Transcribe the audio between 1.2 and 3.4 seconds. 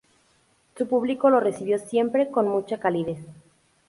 la recibió siempre con mucha calidez.